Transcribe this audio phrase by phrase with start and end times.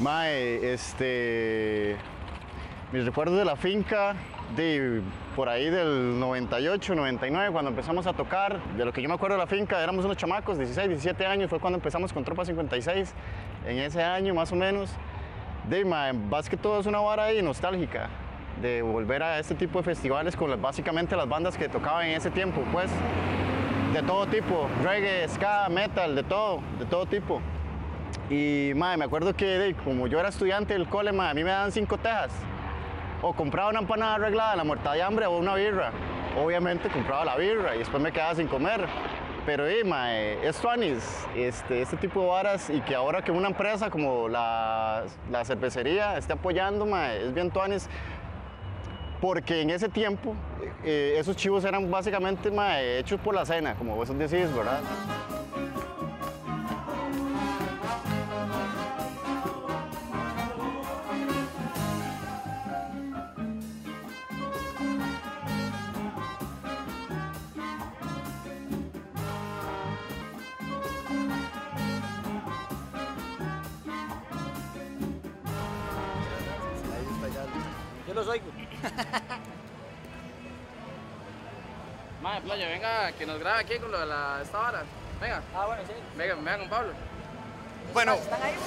[0.00, 1.96] Mae, este.
[2.92, 4.14] Mis recuerdos de la finca,
[4.54, 5.02] de
[5.34, 8.62] por ahí del 98, 99, cuando empezamos a tocar.
[8.76, 11.50] De lo que yo me acuerdo de la finca, éramos unos chamacos, 16, 17 años,
[11.50, 13.12] fue cuando empezamos con Tropa 56,
[13.66, 14.90] en ese año más o menos.
[15.68, 18.08] De, mae, más que todo es una vara ahí nostálgica,
[18.62, 22.30] de volver a este tipo de festivales con básicamente las bandas que tocaban en ese
[22.30, 22.88] tiempo, pues.
[23.92, 27.42] De todo tipo, reggae, ska, metal, de todo, de todo tipo.
[28.30, 31.72] Y mae, me acuerdo que como yo era estudiante del cole, a mí me daban
[31.72, 32.30] cinco tejas.
[33.22, 35.92] O compraba una empanada arreglada, la muerta de hambre o una birra.
[36.36, 38.86] Obviamente compraba la birra y después me quedaba sin comer.
[39.46, 40.62] Pero eh, mae, es
[41.34, 46.18] este, este tipo de varas y que ahora que una empresa como la, la cervecería
[46.18, 47.88] esté apoyando, mae, es bien tuanis.
[49.22, 50.34] Porque en ese tiempo
[50.84, 54.80] eh, esos chivos eran básicamente mae, hechos por la cena, como vos decís, ¿verdad?
[82.22, 84.82] Madre, playa, venga, que nos grabe aquí con lo de la, esta vara.
[85.20, 85.92] Venga, Ah, bueno, sí.
[86.16, 86.92] venga, venga con Pablo.
[87.92, 88.14] Bueno.
[88.14, 88.64] ¿Están ahí, bro?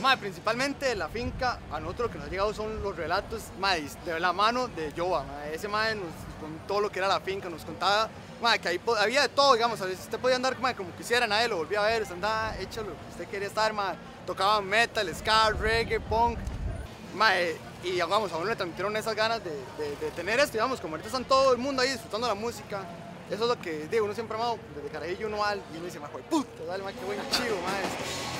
[0.00, 3.42] Mae, principalmente de la finca, a nosotros lo que nos ha llegado son los relatos
[3.58, 5.24] mae, de la mano de Joa.
[5.52, 6.06] Ese mae nos
[6.40, 8.08] contó lo que era la finca, nos contaba
[8.42, 9.80] mae, que ahí había de todo, digamos.
[9.80, 12.88] Usted podía andar mae, como quisiera, nadie lo volvía a ver, usted andaba hecho lo
[12.92, 13.72] que usted quería estar.
[13.72, 13.94] Mae.
[14.26, 16.38] Tocaba metal, ska, reggae, punk.
[17.14, 20.94] Mae, y digamos, a uno le transmitieron esas ganas de, de- tener esto, digamos, como
[20.94, 22.80] ahorita están todo el mundo ahí disfrutando la música.
[23.30, 25.84] Eso es lo que digo, uno siempre ha amado, desde carajillo uno va y uno
[25.86, 27.56] dice, joder, puta, dale, mae, qué buen chivo.
[27.62, 28.39] Ma,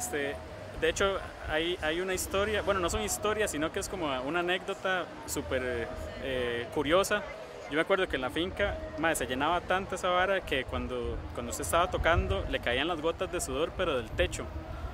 [0.00, 0.34] este,
[0.80, 1.18] de hecho,
[1.48, 5.86] hay, hay una historia, bueno, no son historias, sino que es como una anécdota súper
[6.24, 7.22] eh, curiosa.
[7.68, 11.18] Yo me acuerdo que en la finca, ma, se llenaba tanto esa vara que cuando,
[11.34, 14.44] cuando usted estaba tocando le caían las gotas de sudor, pero del techo.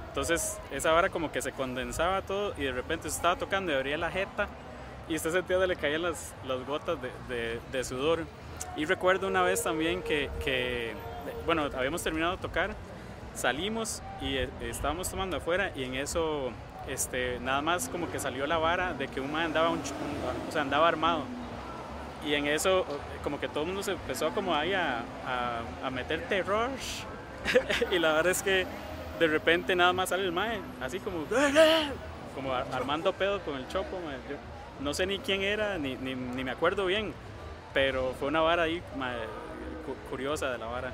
[0.08, 3.76] Entonces, esa vara como que se condensaba todo y de repente usted estaba tocando y
[3.76, 4.48] abría la jeta
[5.08, 6.98] y usted sentía que le caían las, las gotas
[7.30, 8.24] de sudor.
[8.76, 10.94] Y recuerdo una vez también que, que,
[11.44, 12.74] bueno, habíamos terminado de tocar
[13.36, 16.50] salimos y eh, estábamos tomando afuera y en eso
[16.88, 20.52] este, nada más como que salió la vara de que un man andaba, un o
[20.52, 21.24] sea, andaba armado.
[22.24, 22.84] Y en eso
[23.22, 25.02] como que todo el mundo se empezó como ahí a,
[25.84, 26.70] a, meter terror.
[27.92, 28.66] y la verdad es que
[29.20, 31.24] de repente nada más sale el mae, así como,
[32.34, 33.98] como ar- armando pedo con el chopo.
[34.80, 37.12] no sé ni quién era, ni, ni, me acuerdo bien,
[37.72, 38.82] pero fue una vara ahí
[40.10, 40.92] curiosa de la vara.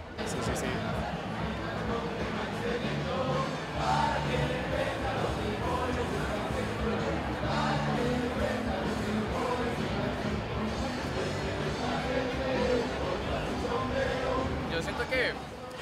[14.72, 15.33] Yo siento que,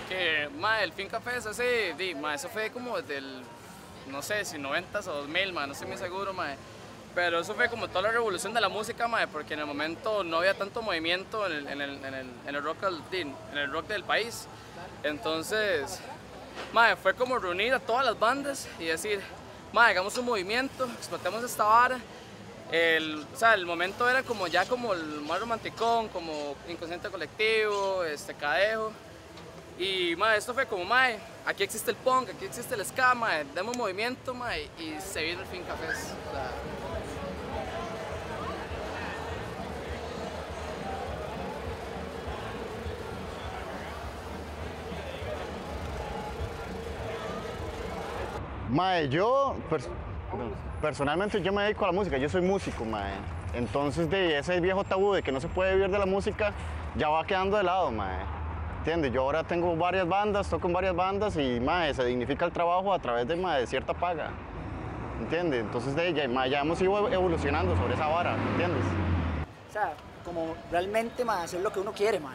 [0.09, 3.43] que ma, el Finca Fest, ese, di, ma, eso fue como desde el,
[4.09, 6.49] no sé, si 90s o 2000, ma, no estoy muy seguro, ma.
[7.15, 10.23] Pero eso fue como toda la revolución de la música, ma, porque en el momento
[10.25, 13.59] no había tanto movimiento en el, en el, en el, en el rock, di, en
[13.59, 14.47] el rock del país.
[15.03, 16.01] Entonces,
[16.73, 19.21] ma, fue como reunir a todas las bandas y decir,
[19.73, 21.99] ma, hagamos un movimiento, explotemos esta vara.
[22.71, 28.05] El, o sea, el momento era como ya como el más romanticón, como inconsciente colectivo,
[28.05, 28.93] este cadejo.
[29.79, 33.45] Y mae, esto fue como, mae, aquí existe el punk, aquí existe el ska, mae,
[33.55, 36.13] demos movimiento, mae, y se vino el fin cafés.
[36.29, 36.70] O
[48.71, 49.89] Mae, yo pers-
[50.81, 53.13] personalmente yo me dedico a la música, yo soy músico, mae.
[53.55, 56.53] Entonces de ese viejo tabú de que no se puede vivir de la música
[56.97, 58.17] ya va quedando de lado, mae.
[58.79, 59.13] ¿Entiendes?
[59.13, 62.93] Yo ahora tengo varias bandas, toco en varias bandas y mae, se dignifica el trabajo
[62.93, 64.31] a través de, mae, cierta paga.
[65.21, 65.61] ¿Entiendes?
[65.63, 68.85] Entonces de ella, mae, ya hemos ido evolucionando sobre esa vara, ¿entiendes?
[69.69, 69.93] O sea,
[70.25, 72.33] como realmente, ma, hacer lo que uno quiere, ma.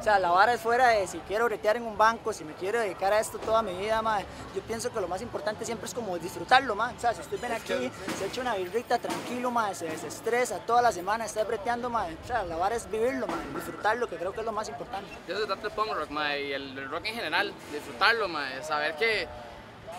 [0.00, 2.54] O sea, la vara es fuera de si quiero bretear en un banco, si me
[2.54, 4.24] quiero dedicar a esto toda mi vida, mae.
[4.54, 6.96] Yo pienso que lo más importante siempre es como disfrutarlo, mae.
[6.96, 10.80] O sea, si usted ven aquí, se echa una birrita tranquilo, mae, se desestresa toda
[10.80, 12.16] la semana, está breteando, mae.
[12.24, 15.10] O sea, la vara es vivirlo, mae, disfrutarlo, que creo que es lo más importante.
[15.28, 18.62] Yo se trata el punk rock, mae, y el, el rock en general, disfrutarlo, mae,
[18.62, 19.28] saber que,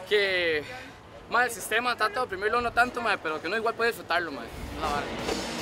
[0.10, 0.64] que
[1.30, 4.32] mae, el sistema trata de oprimirlo no tanto, mae, pero que uno igual puede disfrutarlo.
[4.32, 5.61] La vara.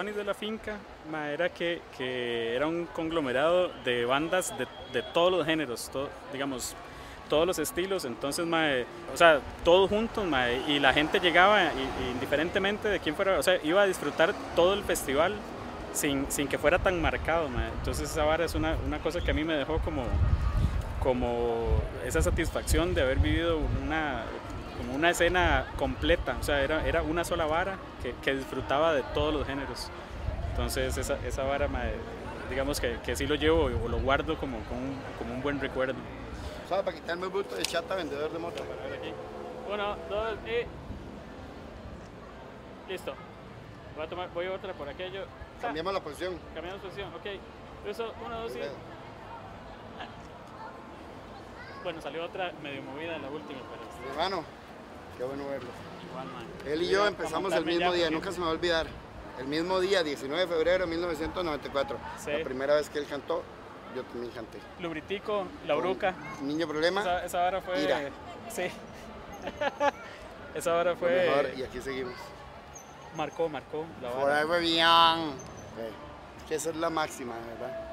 [0.00, 0.76] De la finca
[1.12, 5.90] ma, era que, que era un conglomerado de bandas de, de todos los géneros,
[6.32, 6.74] digamos,
[7.28, 8.64] todos los estilos, entonces, ma,
[9.12, 13.42] o sea, todos juntos, ma, y la gente llegaba, y- indiferentemente de quién fuera, o
[13.42, 15.34] sea, iba a disfrutar todo el festival
[15.92, 17.68] sin, sin que fuera tan marcado, ma.
[17.68, 20.04] entonces esa vara es una, una cosa que a mí me dejó como,
[21.02, 24.22] como esa satisfacción de haber vivido una,
[24.80, 29.02] como una escena completa, o sea, era, era una sola vara que, que disfrutaba de
[29.12, 29.90] todos los géneros.
[30.52, 31.68] Entonces esa, esa vara,
[32.48, 35.60] digamos que, que sí lo llevo o lo guardo como, como, un, como un buen
[35.60, 35.96] recuerdo.
[36.66, 36.82] ¿Sabes?
[36.82, 38.62] Para quitarme el bulto de chata vendedor de moto.
[39.70, 40.64] Uno, dos y...
[42.90, 43.12] Listo.
[43.96, 45.26] Voy a, tomar, voy a otra por aquello.
[45.60, 46.38] Cambiamos la posición.
[46.54, 47.26] Cambiamos posición, ok.
[47.86, 48.60] Eso, uno, dos y...
[51.82, 54.44] Bueno, salió otra medio movida en la última, pero Hermano,
[55.16, 55.70] qué bueno verlo.
[56.10, 56.72] igual, mae.
[56.72, 58.86] Él y yo empezamos el mismo día, nunca se me va a olvidar.
[59.38, 61.96] El mismo día, 19 de febrero de 1994.
[62.18, 62.30] Sí.
[62.30, 63.42] La primera vez que él cantó,
[63.96, 64.58] yo también canté.
[64.80, 66.14] Lubritico, la bruca.
[66.42, 67.82] Niño problema, Esa, esa hora fue.
[67.82, 68.10] Ira.
[68.50, 68.64] Sí.
[70.54, 71.10] esa hora fue.
[71.10, 72.14] mejor, y aquí seguimos.
[73.16, 74.10] Marcó, marcó la.
[74.10, 75.32] Forever Young.
[76.46, 77.89] Que esa es la máxima, ¿verdad?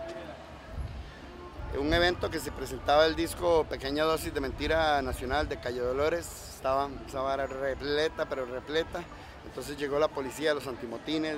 [1.76, 6.26] Un evento que se presentaba el disco Pequeña Dosis de Mentira Nacional de Calle Dolores.
[6.56, 9.04] Estaba esa vara repleta, pero repleta.
[9.46, 11.36] Entonces llegó la policía, los antimotines,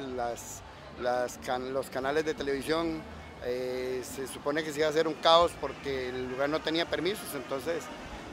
[1.71, 3.01] los canales de televisión.
[3.43, 6.85] Eh, se supone que se iba a hacer un caos porque el lugar no tenía
[6.85, 7.33] permisos.
[7.33, 7.83] Entonces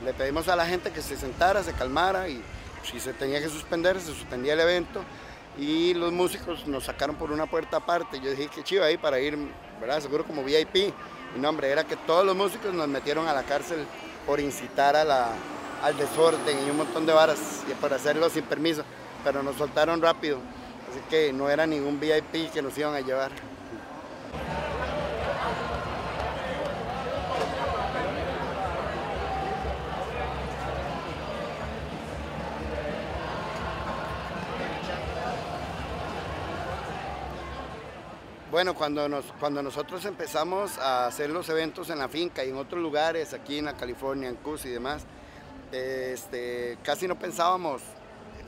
[0.05, 2.41] le pedimos a la gente que se sentara, se calmara y
[2.89, 5.01] si se tenía que suspender, se suspendía el evento
[5.57, 8.19] y los músicos nos sacaron por una puerta aparte.
[8.21, 9.35] Yo dije que chido ahí para ir,
[9.81, 9.99] ¿verdad?
[9.99, 10.93] Seguro como VIP.
[11.35, 13.85] Y no, hombre, era que todos los músicos nos metieron a la cárcel
[14.25, 15.31] por incitar a
[15.83, 18.83] al desorden y un montón de varas y por hacerlo sin permiso.
[19.23, 20.39] Pero nos soltaron rápido.
[20.89, 23.31] Así que no era ningún VIP que nos iban a llevar.
[38.57, 42.57] Bueno, cuando, nos, cuando nosotros empezamos a hacer los eventos en la finca y en
[42.57, 45.03] otros lugares, aquí en la California, en Cus y demás,
[45.71, 47.83] este, casi no pensábamos,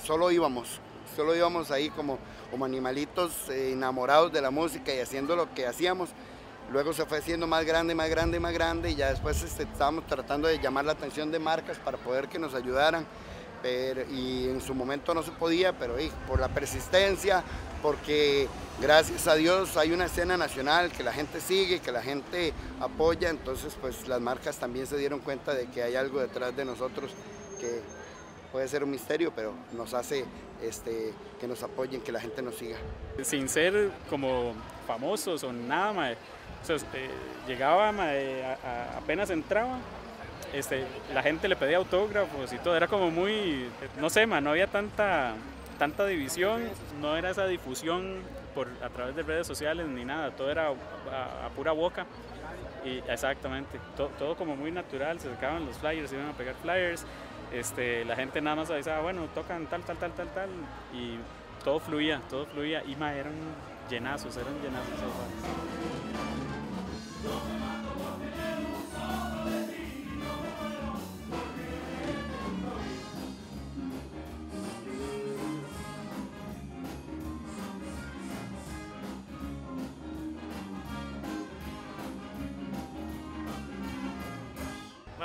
[0.03, 0.81] solo íbamos,
[1.15, 2.17] solo íbamos ahí como,
[2.49, 6.09] como animalitos eh, enamorados de la música y haciendo lo que hacíamos.
[6.71, 10.07] Luego se fue haciendo más grande, más grande, más grande y ya después este, estábamos
[10.07, 13.05] tratando de llamar la atención de marcas para poder que nos ayudaran.
[13.61, 15.95] Pero, y en su momento no se podía, pero
[16.27, 17.43] por la persistencia,
[17.81, 18.47] porque
[18.81, 23.29] gracias a Dios hay una escena nacional que la gente sigue, que la gente apoya,
[23.29, 27.11] entonces pues las marcas también se dieron cuenta de que hay algo detrás de nosotros
[27.59, 27.81] que
[28.51, 30.25] puede ser un misterio, pero nos hace
[30.61, 32.77] este, que nos apoyen, que la gente nos siga.
[33.23, 34.53] Sin ser como
[34.87, 36.17] famosos o nada, mae.
[36.67, 37.09] Este,
[37.47, 37.89] llegaba,
[38.97, 39.77] apenas entraba,
[40.53, 42.75] este, la gente le pedía autógrafos y todo.
[42.75, 43.67] Era como muy,
[43.99, 45.33] no sé, mae, no había tanta,
[45.77, 46.61] tanta división,
[47.01, 48.17] no era esa difusión
[48.55, 50.31] por, a través de redes sociales ni nada.
[50.31, 52.05] Todo era a, pura boca.
[52.85, 57.05] Y exactamente, to- todo como muy natural, se sacaban los flyers, iban a pegar flyers,
[57.53, 60.49] este, la gente nada más avisaba, bueno, tocan tal, tal, tal, tal, tal,
[60.93, 61.17] y
[61.65, 63.33] todo fluía, todo fluía, y ma, eran
[63.89, 64.93] llenazos, eran llenazos.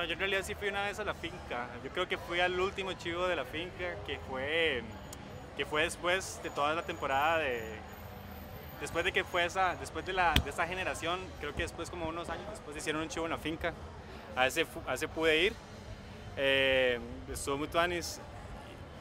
[0.04, 1.68] Yo en realidad sí fui una vez a la finca.
[1.82, 4.82] Yo creo que fui al último chivo de la finca, que fue,
[5.56, 7.62] que fue después de toda la temporada de...
[8.80, 12.08] Después de que fue esa, después de, la, de esa generación, creo que después como
[12.08, 13.72] unos años después hicieron un chivo en la finca.
[14.36, 15.54] A ese, a ese pude ir.
[16.36, 16.98] Eh,
[17.32, 18.20] estuvo muy tuanis.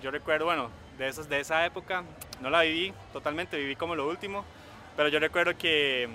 [0.01, 2.03] Yo recuerdo, bueno, de, esas, de esa época,
[2.39, 4.45] no la viví totalmente, viví como lo último,
[4.95, 6.07] pero yo recuerdo que,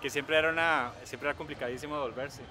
[0.00, 2.42] que siempre, era una, siempre era complicadísimo volverse.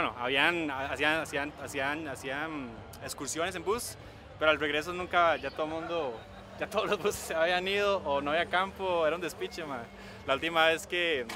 [0.00, 2.68] Bueno, habían, hacían, hacían, hacían, hacían
[3.02, 3.96] excursiones en bus,
[4.38, 6.20] pero al regreso nunca, ya todo el mundo,
[6.60, 9.80] ya todos los buses se habían ido o no había campo, era un despiche, ma.
[10.24, 11.26] La última vez que,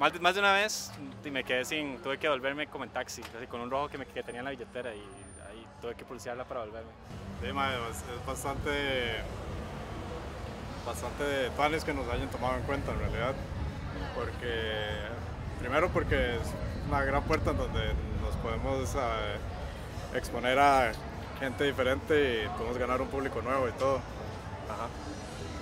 [0.00, 0.90] más de, más de una vez,
[1.30, 4.06] me quedé sin, tuve que volverme como en taxi, así con un rojo que, me,
[4.06, 4.98] que tenía en la billetera y
[5.48, 6.90] ahí tuve que pulsearla para volverme.
[7.40, 9.18] Sí, ma, es, bastante,
[10.84, 13.34] bastante de planes que nos hayan tomado en cuenta en realidad,
[14.16, 14.72] porque
[15.60, 16.38] primero porque
[16.88, 17.80] una gran puerta en donde
[18.22, 20.92] nos podemos eh, exponer a
[21.40, 23.96] gente diferente y podemos ganar un público nuevo y todo.
[23.96, 24.88] Ajá.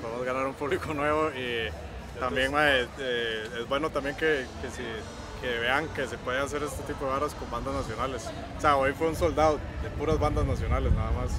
[0.03, 1.69] Podemos ganar un público nuevo y
[2.21, 4.83] también ma, eh, eh, es bueno también que, que, si,
[5.41, 8.31] que vean que se puede hacer este tipo de varas con bandas nacionales.
[8.57, 11.31] O sea, hoy fue un soldado de puras bandas nacionales nada más.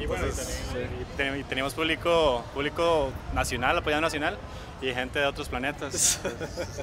[0.00, 0.62] Y, bueno, y Entonces,
[1.00, 4.38] y ten- y tenemos público, público nacional, apoyado nacional,
[4.80, 6.20] y gente de otros planetas.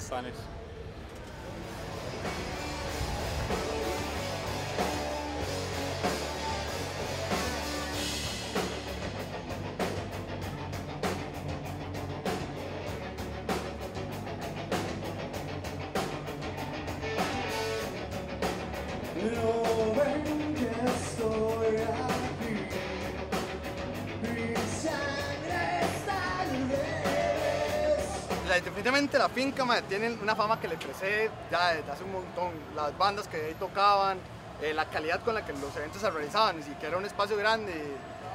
[28.56, 32.52] definitivamente la finca mae, tienen una fama que le precede ya desde hace un montón.
[32.76, 34.18] Las bandas que ahí tocaban,
[34.62, 37.38] eh, la calidad con la que los eventos se realizaban, ni siquiera era un espacio
[37.38, 37.74] grande.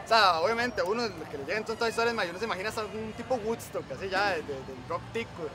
[0.05, 3.35] O sea, obviamente uno que le llegan tantas historias, uno se imagina hasta un tipo
[3.37, 5.49] Woodstock, así ya, de- de- del rock tico.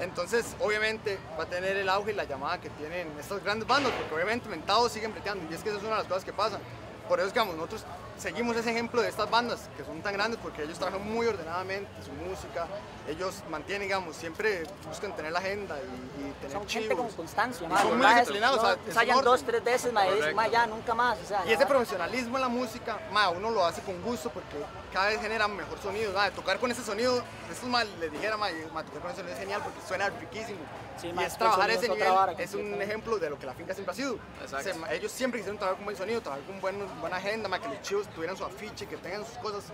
[0.00, 3.92] Entonces, obviamente, va a tener el auge y la llamada que tienen estas grandes bandas,
[3.92, 6.32] porque obviamente mentados siguen breteando, y es que eso es una de las cosas que
[6.32, 6.60] pasan.
[7.08, 7.84] Por eso, digamos, nosotros
[8.18, 11.90] seguimos ese ejemplo de estas bandas que son tan grandes porque ellos trabajan muy ordenadamente
[12.04, 12.66] su música,
[13.08, 17.06] ellos mantienen, digamos, siempre buscan tener la agenda y, y tener Son gente chivos.
[17.06, 20.04] con constancia, son muy disciplinados, o sea, no es un ensayan dos, tres veces, ma,
[20.04, 23.30] dicen, ma, ya, nunca más, o sea, Y ya ese profesionalismo en la música, ma,
[23.30, 24.56] uno lo hace con gusto porque
[24.92, 26.12] cada vez genera mejor sonido.
[26.12, 28.48] ma, tocar con ese sonido, estos ma, les dijera, ma,
[28.84, 30.60] tocar con ese sonido es genial porque suena riquísimo.
[31.00, 33.54] Sí, y ma, es trabajar ese nivel, vara es un ejemplo de lo que la
[33.54, 34.18] finca siempre ha sido.
[34.44, 34.60] O sea,
[34.92, 37.80] ellos siempre quisieron trabajar con buen sonido, trabajar con buen, buena agenda, ma, que los
[37.82, 39.64] chivos tuvieran su afiche, que tengan sus cosas.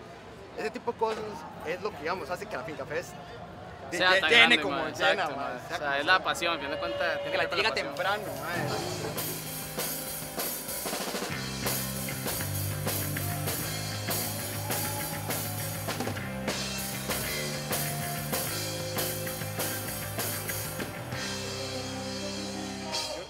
[0.59, 1.25] Ese tipo de cosas
[1.67, 3.13] es lo que, digamos, hace que la finca fest
[3.91, 5.69] sea llene grande, como ma, llena, exacto, ma, ma.
[5.69, 7.23] sea O sea, es la pasión, a fin de cuentas.
[7.23, 8.49] tiene que que la llega temprano, ma.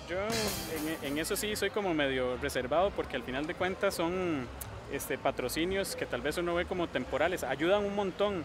[0.09, 4.49] Yo en, en eso sí soy como medio reservado porque al final de cuentas son
[4.92, 8.45] este, patrocinios que tal vez uno ve como temporales, ayudan un montón,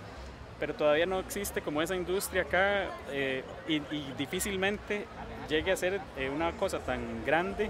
[0.60, 5.06] pero todavía no existe como esa industria acá eh, y, y difícilmente
[5.50, 7.70] llegue a ser eh, una cosa tan grande.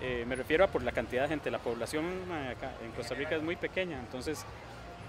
[0.00, 2.04] Eh, me refiero a por la cantidad de gente, la población
[2.50, 4.44] acá en Costa Rica es muy pequeña, entonces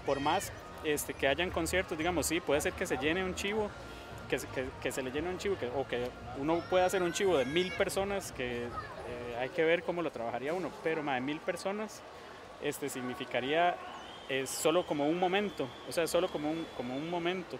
[0.05, 0.53] por más
[0.85, 3.69] este, que hayan conciertos, digamos, sí, puede ser que se llene un chivo,
[4.29, 7.11] que, que, que se le llene un chivo, que, o que uno pueda hacer un
[7.11, 11.15] chivo de mil personas, que eh, hay que ver cómo lo trabajaría uno, pero más
[11.15, 12.01] de mil personas
[12.61, 13.75] este, significaría
[14.29, 17.57] es solo como un momento, o sea, solo como un, como un momento.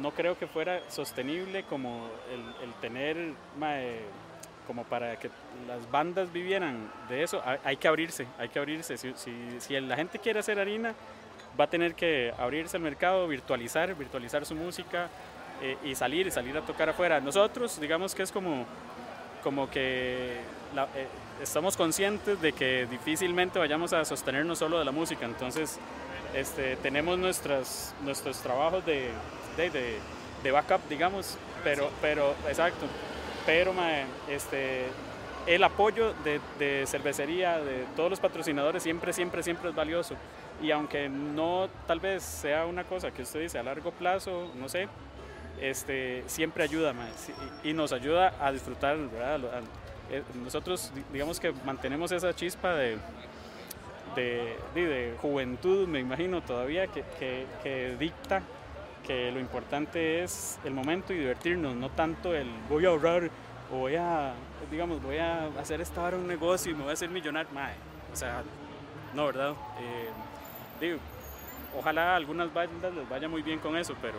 [0.00, 2.08] No creo que fuera sostenible como
[2.62, 3.32] el, tener,
[4.66, 5.30] como para que
[5.66, 8.96] las bandas vivieran de eso, hay, que abrirse, hay que abrirse.
[8.96, 9.12] Si,
[9.58, 10.94] si, la gente quiere hacer harina,
[11.58, 15.08] va a tener que abrirse al mercado, virtualizar, virtualizar su música
[15.62, 17.18] eh, y salir, salir a tocar afuera.
[17.20, 18.66] Nosotros, digamos que es como,
[19.42, 21.08] como que eh,
[21.42, 25.78] estamos conscientes de que difícilmente vayamos a sostenernos solo de la música, entonces
[26.34, 29.08] este, tenemos nuestras, nuestros trabajos de,
[29.56, 29.98] de, de-
[30.42, 32.86] de backup, digamos, pero, pero exacto,
[33.44, 34.84] pero mae, este,
[35.46, 40.14] el apoyo de, de cervecería, de todos los patrocinadores, siempre, siempre, siempre es valioso.
[40.62, 44.68] Y aunque no tal vez sea una cosa que usted dice a largo plazo, no
[44.68, 44.88] sé,
[45.60, 47.10] este, siempre ayuda mae,
[47.64, 49.40] y, y nos ayuda a disfrutar, ¿verdad?
[50.10, 52.98] Eh, Nosotros, di- digamos que mantenemos esa chispa de,
[54.16, 58.42] de, juventud, me imagino todavía, que dicta
[59.08, 63.30] que lo importante es el momento y divertirnos, no tanto el voy a ahorrar
[63.72, 64.34] o voy a,
[64.70, 67.50] digamos, voy a hacer esta hora un negocio y me voy a hacer millonario.
[67.54, 67.72] Mae,
[68.12, 68.42] o sea,
[69.14, 69.52] no, ¿verdad?
[69.80, 70.10] Eh,
[70.78, 70.98] digo,
[71.78, 74.18] ojalá a algunas bandas les vaya muy bien con eso, pero,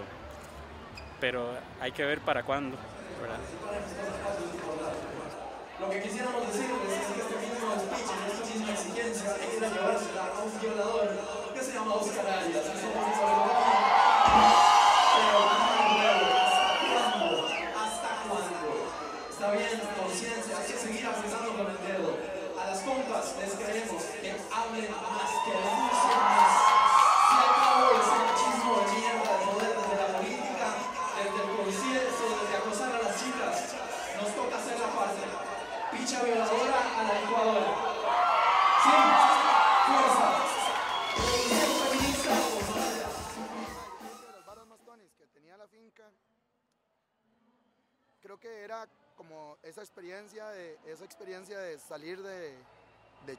[1.19, 2.75] pero hay que ver para cuándo,
[3.21, 3.37] ¿verdad?
[5.89, 10.23] Lo que quisiéramos decirles es que este mismo speech, esta misma exigencia, es la llevársela
[10.37, 11.09] a un violador
[11.51, 13.68] que se llama Oscar Arias.
[48.29, 52.55] Creo que era como esa experiencia de, esa experiencia de salir de,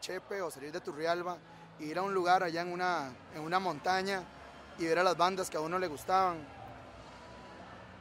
[0.01, 1.39] Chepe o salir de Turrialba
[1.79, 4.23] e ir a un lugar allá en una, en una montaña
[4.79, 6.39] y ver a las bandas que a uno le gustaban.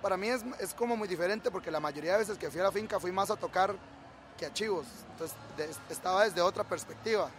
[0.01, 2.63] Para mí es, es como muy diferente porque la mayoría de veces que fui a
[2.63, 3.75] la finca fui más a tocar
[4.37, 5.37] que a chivos, entonces
[5.89, 7.29] estaba desde otra perspectiva.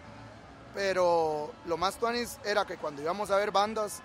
[0.75, 4.03] Pero lo más tuanis era que cuando íbamos a ver bandas,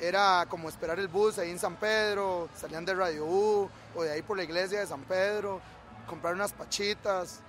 [0.00, 4.12] era como esperar el bus ahí en San Pedro, salían de Radio U o de
[4.12, 5.60] ahí por la iglesia de San Pedro,
[6.06, 7.40] comprar unas pachitas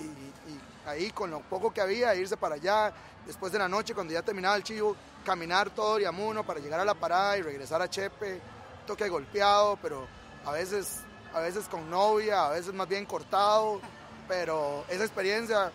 [0.00, 2.92] y, ahí con lo poco que había irse para allá.
[3.26, 4.94] Después de la noche, cuando ya terminaba el chivo,
[5.24, 8.40] caminar todo Oriamuno para llegar a la parada y regresar a Chepe,
[8.86, 10.06] toque golpeado, pero
[10.44, 11.00] a veces,
[11.34, 13.80] a veces con novia, a veces más bien cortado.
[14.28, 15.72] Pero esa experiencia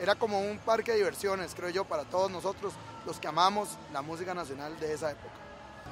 [0.00, 2.74] era como un parque de diversiones, creo yo, para todos nosotros,
[3.06, 5.41] los que amamos la música nacional de esa época.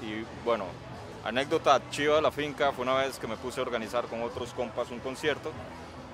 [0.03, 0.65] Y bueno,
[1.25, 4.53] anécdota chiva de la finca fue una vez que me puse a organizar con otros
[4.55, 5.53] compas un concierto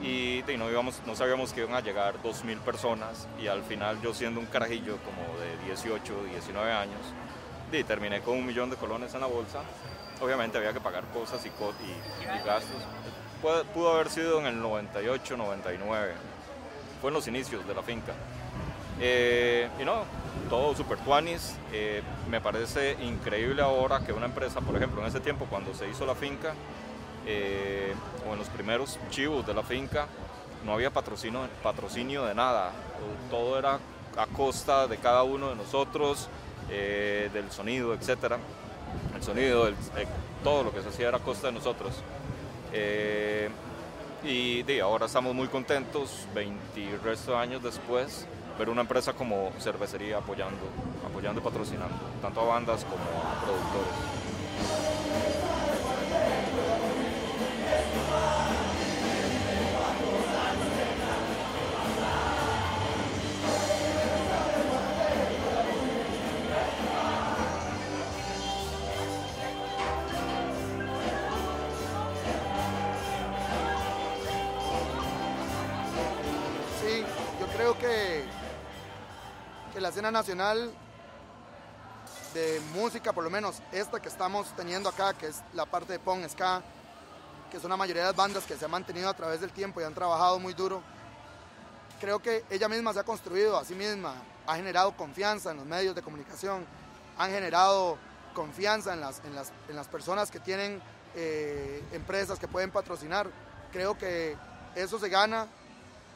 [0.03, 4.47] y, no, sabíamos que iban a llegar 2.000 personas y al final yo siendo un
[4.47, 7.01] carajillo como de 18, 19 años,
[7.71, 9.61] de, terminé con un millón de colones en la bolsa.
[10.21, 12.83] Obviamente había que pagar cosas y, y- y gastos.
[13.75, 16.15] Pudo haber sido en el 98, 99.
[17.01, 18.13] Fue en los inicios de la finca.
[19.01, 20.05] Eh, y no,
[20.49, 21.57] todo super tuanis.
[21.73, 25.89] Eh, me parece increíble ahora que una empresa, por ejemplo, en ese tiempo cuando se
[25.89, 26.55] hizo la finca,
[27.27, 27.93] eh,
[28.29, 30.07] o en los primeros chivos de la finca,
[30.65, 32.71] no había patrocinio, patrocinio de nada.
[33.31, 33.81] Todo era
[34.17, 36.29] a costa de cada uno de nosotros,
[36.71, 38.39] eh, del sonido, etcétera.
[39.15, 39.75] El sonido, eh,
[40.45, 41.95] todo lo que se hacía era a costa de nosotros.
[44.23, 48.27] Y ahora estamos muy contentos, 20 y resto de años después,
[48.59, 50.67] ver una empresa como cervecería apoyando,
[51.09, 54.16] apoyando y patrocinando, tanto a bandas como a productores.
[79.97, 80.71] Escena nacional
[82.35, 85.99] de música, por lo menos esta que estamos teniendo acá, que es la parte de
[85.99, 86.63] Pong Ska,
[87.51, 89.81] que son la mayoría de las bandas que se han mantenido a través del tiempo
[89.81, 90.83] y han trabajado muy duro,
[91.99, 95.65] creo que ella misma se ha construido a sí misma, ha generado confianza en los
[95.65, 96.67] medios de comunicación,
[97.17, 97.97] han generado
[98.35, 100.83] confianza en las, en las, en las personas que tienen
[101.15, 103.31] eh, empresas que pueden patrocinar.
[103.73, 104.37] Creo que
[104.75, 105.47] eso se gana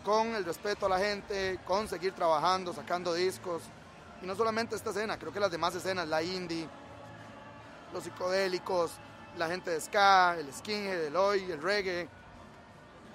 [0.05, 3.63] con el respeto a la gente, con seguir trabajando, sacando discos.
[4.23, 6.69] Y no solamente esta escena, creo que las demás escenas, la indie,
[7.93, 8.93] los psicodélicos,
[9.37, 12.09] la gente de ska, el skinhead, el oi, el reggae.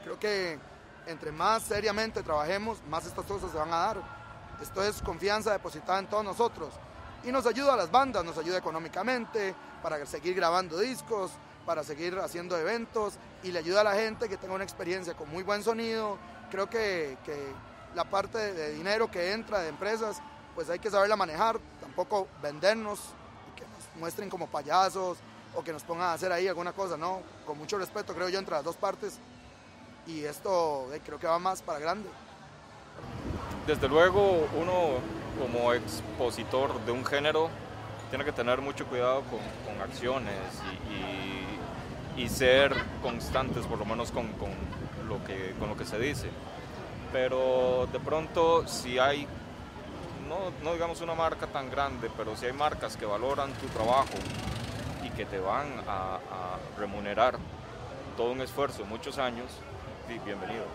[0.03, 0.59] Creo que
[1.07, 4.01] entre más seriamente trabajemos, más estas cosas se van a dar.
[4.61, 6.73] Esto es confianza depositada en todos nosotros.
[7.23, 11.31] Y nos ayuda a las bandas, nos ayuda económicamente, para seguir grabando discos,
[11.65, 15.29] para seguir haciendo eventos y le ayuda a la gente que tenga una experiencia con
[15.29, 16.17] muy buen sonido.
[16.51, 17.35] Creo que, que
[17.95, 20.17] la parte de, dinero que entra de empresas,
[20.53, 22.99] pues hay que saberla manejar, tampoco vendernos
[23.51, 25.17] y que nos muestren como payasos
[25.55, 28.37] o que nos pongan a hacer ahí alguna cosa, no, con mucho respeto creo yo
[28.39, 29.17] entre las dos partes
[30.05, 32.09] y esto eh, creo que va más para grande.
[33.65, 34.99] Desde luego, uno
[35.39, 37.49] como expositor de un género
[38.09, 40.35] tiene que tener mucho cuidado con, con acciones
[40.89, 41.34] y, y-
[42.17, 44.51] y ser constantes, por lo menos con, con
[45.07, 46.29] lo que, con lo que se dice.
[47.11, 49.27] Pero de pronto, si hay,
[50.27, 54.17] no, no digamos una marca tan grande, pero si hay marcas que valoran tu trabajo
[55.03, 56.19] y que te van a,
[56.77, 57.37] remunerar
[58.17, 59.47] todo un esfuerzo, muchos años,
[60.07, 60.65] bienvenido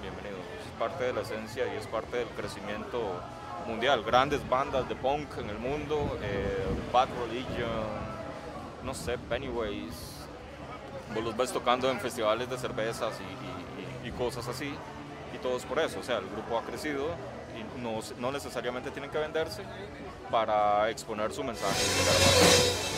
[0.00, 0.38] bienvenido.
[0.58, 3.20] Es parte de la esencia y es parte del crecimiento
[3.66, 4.02] mundial.
[4.02, 7.68] Grandes bandas de punk en el mundo, eh, Bad Religion,
[8.82, 10.19] no sé, Pennywise.
[11.14, 13.14] Vos los ves tocando en festivales de cervezas
[14.04, 14.74] y, cosas así.
[15.34, 16.00] Y todo es por eso.
[16.00, 17.06] O sea, el grupo ha crecido
[17.56, 19.62] y no, no necesariamente tienen que venderse
[20.30, 22.89] para exponer su mensaje.